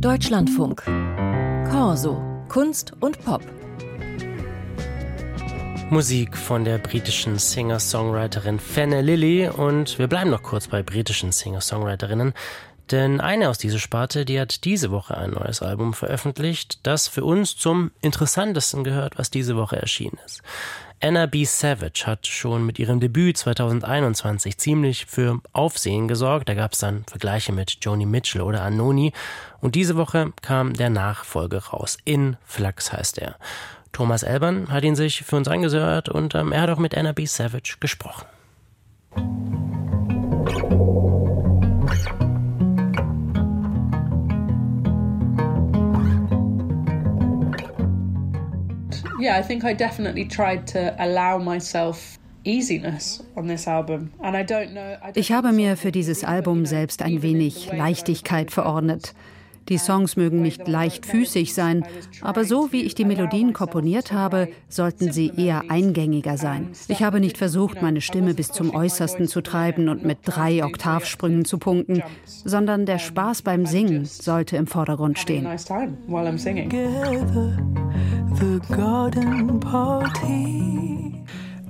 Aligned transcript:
Deutschlandfunk. 0.00 0.82
Corso. 1.70 2.22
Kunst 2.50 2.92
und 3.00 3.18
Pop. 3.24 3.40
Musik 5.88 6.36
von 6.36 6.64
der 6.64 6.76
britischen 6.76 7.38
Singer-Songwriterin 7.38 8.58
Fenne 8.60 9.00
Lilly 9.00 9.48
und 9.48 9.98
wir 9.98 10.06
bleiben 10.06 10.30
noch 10.30 10.42
kurz 10.42 10.68
bei 10.68 10.82
britischen 10.82 11.32
Singer-Songwriterinnen, 11.32 12.34
denn 12.90 13.20
eine 13.22 13.48
aus 13.48 13.56
dieser 13.56 13.78
Sparte, 13.78 14.26
die 14.26 14.38
hat 14.38 14.64
diese 14.64 14.90
Woche 14.90 15.16
ein 15.16 15.30
neues 15.30 15.62
Album 15.62 15.94
veröffentlicht, 15.94 16.86
das 16.86 17.08
für 17.08 17.24
uns 17.24 17.56
zum 17.56 17.90
interessantesten 18.02 18.84
gehört, 18.84 19.18
was 19.18 19.30
diese 19.30 19.56
Woche 19.56 19.76
erschienen 19.76 20.18
ist. 20.26 20.42
Anna 21.00 21.26
B. 21.26 21.44
Savage 21.44 22.06
hat 22.06 22.26
schon 22.26 22.64
mit 22.64 22.78
ihrem 22.78 23.00
Debüt 23.00 23.36
2021 23.36 24.56
ziemlich 24.56 25.04
für 25.04 25.40
Aufsehen 25.52 26.08
gesorgt. 26.08 26.48
Da 26.48 26.54
gab 26.54 26.72
es 26.72 26.78
dann 26.78 27.04
Vergleiche 27.06 27.52
mit 27.52 27.76
Joni 27.82 28.06
Mitchell 28.06 28.40
oder 28.40 28.62
Anoni. 28.62 29.12
Und 29.60 29.74
diese 29.74 29.96
Woche 29.96 30.32
kam 30.40 30.72
der 30.72 30.88
Nachfolger 30.88 31.58
raus. 31.58 31.98
In 32.04 32.38
Flux 32.44 32.92
heißt 32.92 33.18
er. 33.18 33.36
Thomas 33.92 34.22
Elbern 34.22 34.70
hat 34.70 34.84
ihn 34.84 34.96
sich 34.96 35.22
für 35.22 35.36
uns 35.36 35.48
angehört 35.48 36.08
und 36.08 36.34
ähm, 36.34 36.52
er 36.52 36.62
hat 36.62 36.70
auch 36.70 36.78
mit 36.78 36.96
Anna 36.96 37.12
B. 37.12 37.26
Savage 37.26 37.76
gesprochen. 37.78 38.26
Yeah, 49.26 49.38
I 49.38 49.42
think 49.42 49.64
I 49.64 49.74
definitely 49.74 50.24
tried 50.24 50.66
to 50.68 50.94
allow 50.98 51.38
myself 51.38 52.18
ich 55.14 55.32
habe 55.32 55.52
mir 55.52 55.76
für 55.76 55.90
dieses 55.90 56.22
Album 56.22 56.64
selbst 56.64 57.02
ein 57.02 57.20
wenig 57.20 57.72
Leichtigkeit 57.72 58.52
verordnet. 58.52 59.14
Die 59.68 59.78
Songs 59.78 60.14
mögen 60.14 60.42
nicht 60.42 60.68
leichtfüßig 60.68 61.54
sein, 61.54 61.84
aber 62.20 62.44
so 62.44 62.70
wie 62.70 62.82
ich 62.82 62.94
die 62.94 63.04
Melodien 63.04 63.52
komponiert 63.52 64.12
habe, 64.12 64.46
sollten 64.68 65.10
sie 65.10 65.32
eher 65.36 65.64
eingängiger 65.68 66.36
sein. 66.36 66.68
Ich 66.86 67.02
habe 67.02 67.18
nicht 67.18 67.36
versucht, 67.36 67.82
meine 67.82 68.00
Stimme 68.00 68.32
bis 68.32 68.52
zum 68.52 68.72
Äußersten 68.72 69.26
zu 69.26 69.40
treiben 69.40 69.88
und 69.88 70.04
mit 70.04 70.18
drei 70.22 70.64
Oktavsprüngen 70.64 71.44
zu 71.44 71.58
punkten, 71.58 72.04
sondern 72.24 72.86
der 72.86 73.00
Spaß 73.00 73.42
beim 73.42 73.66
Singen 73.66 74.04
sollte 74.04 74.56
im 74.56 74.68
Vordergrund 74.68 75.18
stehen. 75.18 75.48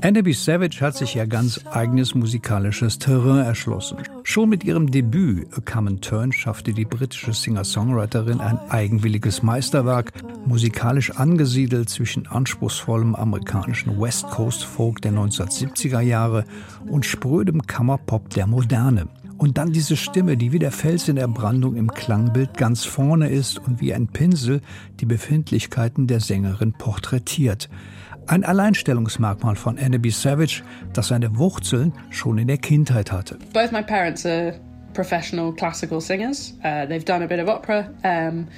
Annabie 0.00 0.32
Savage 0.32 0.80
hat 0.80 0.96
sich 0.96 1.16
ihr 1.16 1.26
ganz 1.26 1.60
eigenes 1.66 2.14
musikalisches 2.14 2.98
Terrain 2.98 3.44
erschlossen. 3.44 3.98
Schon 4.22 4.48
mit 4.48 4.64
ihrem 4.64 4.90
Debüt 4.90 5.46
A 5.56 5.60
Common 5.60 6.00
Turn 6.00 6.32
schaffte 6.32 6.72
die 6.72 6.86
britische 6.86 7.34
Singer-Songwriterin 7.34 8.40
ein 8.40 8.58
eigenwilliges 8.70 9.42
Meisterwerk, 9.42 10.12
musikalisch 10.46 11.10
angesiedelt 11.10 11.90
zwischen 11.90 12.26
anspruchsvollem 12.26 13.14
amerikanischen 13.14 14.00
West 14.00 14.28
Coast 14.30 14.64
Folk 14.64 15.02
der 15.02 15.12
1970er 15.12 16.00
Jahre 16.00 16.44
und 16.86 17.04
sprödem 17.04 17.62
Kammerpop 17.66 18.30
der 18.30 18.46
Moderne. 18.46 19.08
Und 19.44 19.58
dann 19.58 19.72
diese 19.72 19.94
Stimme, 19.94 20.38
die 20.38 20.52
wie 20.52 20.58
der 20.58 20.72
Fels 20.72 21.06
in 21.06 21.16
der 21.16 21.28
Brandung 21.28 21.76
im 21.76 21.92
Klangbild 21.92 22.56
ganz 22.56 22.86
vorne 22.86 23.28
ist 23.28 23.58
und 23.58 23.78
wie 23.78 23.92
ein 23.92 24.06
Pinsel 24.06 24.62
die 25.00 25.04
Befindlichkeiten 25.04 26.06
der 26.06 26.20
Sängerin 26.20 26.72
porträtiert. 26.72 27.68
Ein 28.26 28.42
Alleinstellungsmerkmal 28.42 29.54
von 29.54 29.78
Annabie 29.78 30.12
Savage, 30.12 30.62
das 30.94 31.08
seine 31.08 31.36
Wurzeln 31.36 31.92
schon 32.08 32.38
in 32.38 32.48
der 32.48 32.56
Kindheit 32.56 33.12
hatte. 33.12 33.36
Both 33.52 33.70
my 33.70 33.82
parents 33.82 34.24
are 34.24 34.54
professional 34.94 35.52
classical 35.52 36.00
singers. 36.00 36.54
Uh, 36.64 36.86
they've 36.86 37.04
done 37.04 37.22
a 37.22 37.26
bit 37.26 37.40
of 37.40 37.48
opera. 37.48 37.90
Um, 38.04 38.48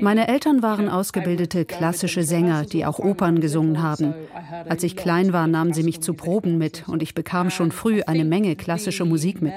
meine 0.00 0.28
Eltern 0.28 0.62
waren 0.62 0.88
ausgebildete 0.88 1.64
klassische 1.64 2.22
Sänger, 2.22 2.64
die 2.64 2.86
auch 2.86 3.00
Opern 3.00 3.40
gesungen 3.40 3.82
haben. 3.82 4.14
Als 4.68 4.84
ich 4.84 4.94
klein 4.94 5.32
war, 5.32 5.48
nahmen 5.48 5.72
sie 5.72 5.82
mich 5.82 6.00
zu 6.00 6.14
Proben 6.14 6.56
mit 6.56 6.84
und 6.86 7.02
ich 7.02 7.14
bekam 7.14 7.50
schon 7.50 7.72
früh 7.72 8.02
eine 8.02 8.24
Menge 8.24 8.54
klassische 8.54 9.04
Musik 9.04 9.42
mit. 9.42 9.54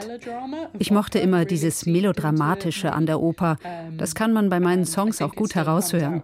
Ich 0.79 0.89
mochte 0.89 1.19
immer 1.19 1.45
dieses 1.45 1.85
Melodramatische 1.85 2.91
an 2.91 3.05
der 3.05 3.22
Oper. 3.22 3.57
Das 3.95 4.16
kann 4.16 4.34
man 4.34 4.50
bei 4.50 4.59
meinen 4.59 4.85
Songs 4.85 5.22
auch 5.22 5.35
gut 5.35 5.53
heraushören. 5.53 6.23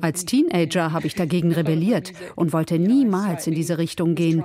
Als 0.00 0.24
Teenager 0.24 0.92
habe 0.92 1.06
ich 1.06 1.14
dagegen 1.14 1.52
rebelliert 1.52 2.12
und 2.34 2.52
wollte 2.52 2.80
niemals 2.80 3.46
in 3.46 3.54
diese 3.54 3.78
Richtung 3.78 4.16
gehen. 4.16 4.42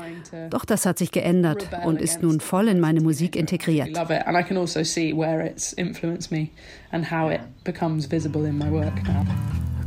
Doch 0.52 0.66
das 0.66 0.86
hat 0.86 1.00
sich 1.00 1.12
geändert 1.12 1.70
und 1.86 2.00
ist 2.02 2.22
nun 2.26 2.40
voll 2.40 2.68
in 2.68 2.80
meine 2.80 3.02
Musik 3.02 3.36
integriert 3.36 3.88
now. 9.04 9.26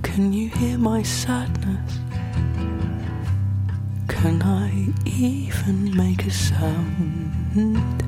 Can 0.03 0.33
you 0.33 0.49
hear 0.49 0.79
my 0.79 1.03
sadness? 1.03 1.99
Can 4.09 4.43
I 4.43 4.93
even 5.05 5.97
make 5.97 6.27
a 6.27 6.31
sound? 6.31 8.05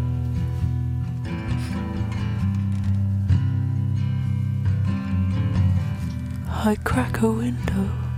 I 6.48 6.76
crack 6.84 7.22
a 7.22 7.30
window. 7.30 8.09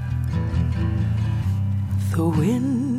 The 2.15 2.29
wind 2.29 2.93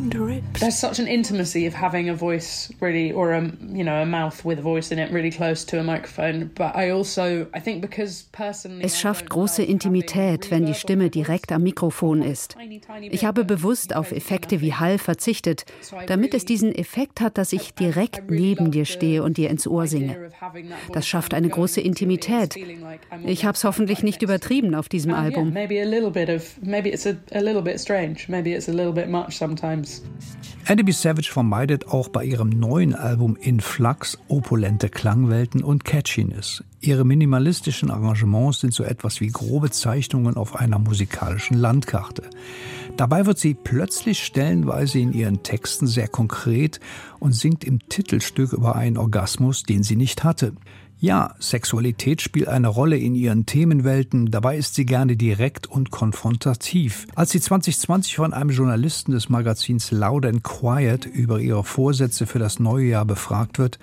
There's 0.60 0.78
such 0.78 1.00
an 1.00 1.08
intimacy 1.08 1.66
of 1.66 1.74
having 1.74 2.10
a 2.10 2.16
voice 2.16 2.72
really, 2.80 3.12
or 3.12 3.34
a 3.34 3.42
you 3.42 3.84
know 3.84 4.02
a 4.02 4.06
mouth 4.06 4.46
with 4.46 4.60
a 4.60 4.62
voice 4.62 4.92
in 4.92 5.00
it, 5.00 5.12
really 5.12 5.32
close 5.32 5.66
to 5.66 5.80
a 5.80 5.84
microphone. 5.84 6.52
But 6.56 6.76
I 6.76 6.92
also, 6.92 7.48
I 7.54 7.60
think 7.60 7.82
because 7.82 8.26
personally, 8.32 8.84
es 8.84 9.00
schafft 9.00 9.30
große 9.30 9.64
Intimität, 9.64 10.52
wenn 10.52 10.66
die 10.66 10.74
Stimme 10.74 11.10
direkt 11.10 11.52
am 11.52 11.64
Mikrofon 11.64 12.22
ist. 12.22 12.56
Ich 13.10 13.26
habe 13.26 13.46
bewusst 13.46 13.96
auf 13.96 14.12
Effekte 14.12 14.62
wie 14.62 14.74
Hall 14.74 14.98
verzichtet, 14.98 15.66
damit 16.08 16.34
es 16.34 16.46
diesen 16.46 16.74
Effekt 16.74 17.20
hat, 17.20 17.38
dass 17.38 17.54
ich 17.54 17.74
direkt 17.74 18.30
neben 18.30 18.72
dir 18.72 18.86
stehe 18.86 19.24
und 19.24 19.38
dir 19.38 19.50
ins 19.50 19.68
Ohr 19.68 19.88
singe. 19.88 20.30
Das 20.92 21.08
schafft 21.08 21.34
eine 21.34 21.50
große 21.50 21.82
Intimität. 21.82 22.56
Ich 23.26 23.46
habe 23.46 23.56
es 23.56 23.64
hoffentlich 23.64 24.04
nicht 24.04 24.22
übertrieben 24.22 24.76
auf 24.76 24.88
diesem 24.88 25.14
Album. 25.14 25.52
Maybe 25.52 25.82
a 25.82 25.86
little 25.86 26.12
bit 26.12 26.30
of, 26.30 26.58
maybe 26.62 26.90
it's 26.90 27.06
a, 27.06 27.16
a 27.34 27.40
little 27.40 27.62
bit 27.62 27.80
strange, 27.80 28.28
maybe 28.28 28.52
it's 28.52 28.70
a 28.70 28.72
little 28.72 28.94
bit 28.94 29.03
much 29.10 29.32
sometimes. 29.38 30.04
Andy 30.66 30.90
Savage 30.94 31.30
vermeidet 31.30 31.90
auch 31.90 32.08
bei 32.08 32.24
ihrem 32.24 32.50
neuen 32.50 32.96
Album 32.96 33.36
In 33.36 33.60
Flux 33.60 34.18
opulente 34.30 34.88
Klangwelten 34.88 35.62
und 35.62 35.84
Catchiness. 35.84 36.64
Ihre 36.80 37.04
minimalistischen 37.04 37.92
Arrangements 37.92 38.62
sind 38.62 38.74
so 38.74 38.84
etwas 38.84 39.20
wie 39.20 39.28
grobe 39.28 39.72
Zeichnungen 39.72 40.38
auf 40.38 40.56
einer 40.56 40.80
musikalischen 40.80 41.58
Landkarte. 41.58 42.30
Dabei 42.96 43.26
wird 43.26 43.40
sie 43.40 43.56
plötzlich 43.56 44.24
stellenweise 44.24 45.00
in 45.00 45.12
ihren 45.12 45.44
Texten 45.44 45.86
sehr 45.86 46.08
konkret 46.08 46.80
und 47.20 47.34
singt 47.34 47.66
im 47.66 47.80
Titelstück 47.90 48.54
über 48.54 48.76
einen 48.78 48.98
Orgasmus, 48.98 49.64
den 49.64 49.84
sie 49.84 49.98
nicht 49.98 50.24
hatte. 50.24 50.54
Ja, 51.04 51.36
Sexualität 51.38 52.22
spielt 52.22 52.48
eine 52.48 52.70
Rolle 52.70 52.96
in 52.96 53.14
ihren 53.14 53.46
Themenwelten, 53.46 54.32
dabei 54.32 54.56
ist 54.56 54.74
sie 54.76 54.86
gerne 54.86 55.18
direkt 55.18 55.68
und 55.68 55.92
konfrontativ. 55.92 57.08
Als 57.14 57.32
sie 57.32 57.42
2020 57.42 58.16
von 58.16 58.32
einem 58.32 58.52
Journalisten 58.52 59.12
des 59.12 59.28
Magazins 59.28 59.92
Loud 59.92 60.26
and 60.26 60.46
Quiet 60.46 61.06
über 61.06 61.42
ihre 61.42 61.66
Vorsätze 61.66 62.26
für 62.26 62.40
das 62.40 62.62
neue 62.62 62.86
Jahr 62.86 63.04
befragt 63.04 63.60
wird, 63.60 63.80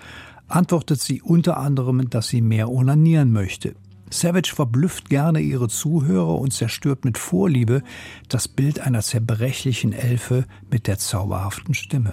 antwortet 0.49 1.03
sie 1.03 1.21
unter 1.21 1.59
anderem, 1.59 2.09
dass 2.09 2.29
sie 2.29 2.41
mehr 2.41 2.71
onanieren 2.71 3.33
möchte. 3.33 3.75
Savage 4.11 4.53
verblüfft 4.55 5.09
gerne 5.09 5.41
ihre 5.41 5.69
Zuhörer 5.69 6.39
und 6.39 6.53
zerstört 6.53 7.05
mit 7.05 7.17
Vorliebe 7.17 7.83
das 8.29 8.49
Bild 8.49 8.81
einer 8.81 9.01
zerbrechlichen 9.01 9.93
Elfe 9.93 10.45
mit 10.71 10.87
der 10.87 10.99
zauberhaften 10.99 11.75
Stimme. 11.75 12.13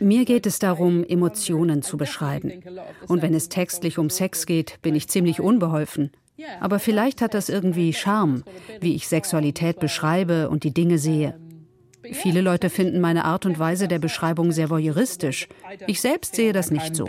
Mir 0.00 0.24
geht 0.24 0.46
es 0.46 0.58
darum, 0.58 1.04
Emotionen 1.04 1.82
zu 1.82 1.96
beschreiben. 1.96 2.52
Und 3.08 3.22
wenn 3.22 3.34
es 3.34 3.48
textlich 3.48 3.98
um 3.98 4.10
Sex 4.10 4.46
geht, 4.46 4.80
bin 4.82 4.94
ich 4.94 5.08
ziemlich 5.08 5.40
unbeholfen. 5.40 6.10
Aber 6.60 6.78
vielleicht 6.78 7.20
hat 7.20 7.34
das 7.34 7.48
irgendwie 7.48 7.92
Charme, 7.92 8.44
wie 8.80 8.94
ich 8.94 9.08
Sexualität 9.08 9.80
beschreibe 9.80 10.48
und 10.48 10.62
die 10.62 10.72
Dinge 10.72 10.98
sehe. 10.98 11.34
Viele 12.12 12.40
Leute 12.40 12.70
finden 12.70 13.00
meine 13.00 13.24
Art 13.24 13.44
und 13.44 13.58
Weise 13.58 13.88
der 13.88 13.98
Beschreibung 13.98 14.52
sehr 14.52 14.70
voyeuristisch. 14.70 15.48
Ich 15.86 16.00
selbst 16.00 16.36
sehe 16.36 16.52
das 16.52 16.70
nicht 16.70 16.94
so. 16.94 17.06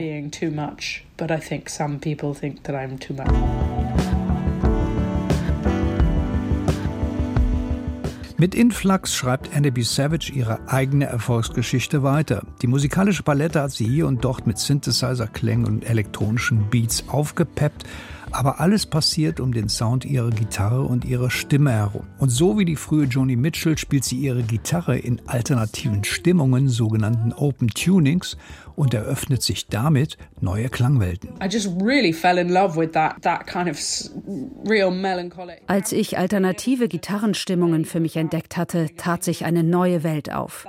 Mit 8.37 8.55
Influx 8.55 9.15
schreibt 9.15 9.53
Annabie 9.53 9.83
Savage 9.83 10.31
ihre 10.33 10.69
eigene 10.69 11.05
Erfolgsgeschichte 11.05 12.03
weiter. 12.03 12.43
Die 12.61 12.67
musikalische 12.67 13.21
Palette 13.21 13.61
hat 13.61 13.71
sie 13.71 13.85
hier 13.85 14.07
und 14.07 14.23
dort 14.23 14.47
mit 14.47 14.57
Synthesizer-Klängen 14.57 15.65
und 15.65 15.89
elektronischen 15.89 16.69
Beats 16.69 17.03
aufgepeppt 17.09 17.83
aber 18.31 18.59
alles 18.59 18.85
passiert 18.85 19.39
um 19.39 19.53
den 19.53 19.69
Sound 19.69 20.05
ihrer 20.05 20.29
Gitarre 20.29 20.81
und 20.81 21.05
ihrer 21.05 21.29
Stimme 21.29 21.71
herum. 21.71 22.07
Und 22.17 22.29
so 22.29 22.57
wie 22.57 22.65
die 22.65 22.75
frühe 22.75 23.05
Joni 23.05 23.35
Mitchell 23.35 23.77
spielt 23.77 24.03
sie 24.03 24.17
ihre 24.17 24.43
Gitarre 24.43 24.97
in 24.97 25.21
alternativen 25.27 26.03
Stimmungen, 26.03 26.67
sogenannten 26.67 27.33
Open 27.33 27.67
Tunings, 27.69 28.37
und 28.75 28.93
eröffnet 28.93 29.43
sich 29.43 29.67
damit 29.67 30.17
neue 30.39 30.69
Klangwelten. 30.69 31.31
Als 35.67 35.91
ich 35.91 36.17
alternative 36.17 36.87
Gitarrenstimmungen 36.87 37.85
für 37.85 37.99
mich 37.99 38.15
entdeckt 38.15 38.55
hatte, 38.55 38.87
tat 38.95 39.23
sich 39.23 39.43
eine 39.43 39.63
neue 39.63 40.03
Welt 40.03 40.31
auf. 40.31 40.65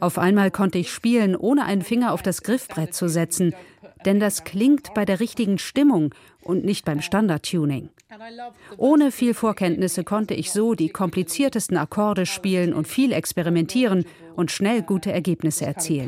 Auf 0.00 0.18
einmal 0.18 0.50
konnte 0.50 0.78
ich 0.78 0.90
spielen, 0.90 1.36
ohne 1.36 1.64
einen 1.64 1.82
Finger 1.82 2.12
auf 2.12 2.22
das 2.22 2.42
Griffbrett 2.42 2.94
zu 2.94 3.08
setzen, 3.08 3.54
denn 4.04 4.20
das 4.20 4.44
klingt 4.44 4.94
bei 4.94 5.04
der 5.04 5.20
richtigen 5.20 5.58
Stimmung 5.58 6.14
und 6.42 6.64
nicht 6.64 6.84
beim 6.84 7.00
Standardtuning. 7.00 7.90
Ohne 8.76 9.10
viel 9.10 9.34
Vorkenntnisse 9.34 10.04
konnte 10.04 10.34
ich 10.34 10.52
so 10.52 10.74
die 10.74 10.88
kompliziertesten 10.88 11.76
Akkorde 11.76 12.26
spielen 12.26 12.72
und 12.72 12.86
viel 12.86 13.12
experimentieren 13.12 14.04
und 14.36 14.50
schnell 14.50 14.82
gute 14.82 15.12
Ergebnisse 15.12 15.66
erzielen. 15.66 16.06